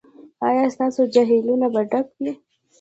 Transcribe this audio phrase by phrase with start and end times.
[0.47, 2.31] ایا ستاسو جهیلونه به ډک وي؟